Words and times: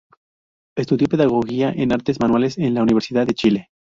Estudió 0.75 1.07
Pedagogía 1.07 1.69
en 1.75 1.93
Artes 1.93 2.19
Manuales 2.19 2.57
en 2.57 2.73
la 2.73 2.81
Universidad 2.81 3.27
de 3.27 3.35
Chile. 3.35 3.69